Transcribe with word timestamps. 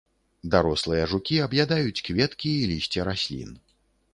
Дарослыя 0.53 1.03
жукі 1.11 1.37
аб'ядаюць 1.47 2.03
кветкі 2.09 2.51
і 2.63 2.65
лісце 2.73 3.07
раслін. 3.11 3.57